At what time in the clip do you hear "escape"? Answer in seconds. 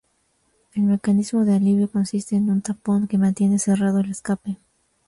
4.09-4.57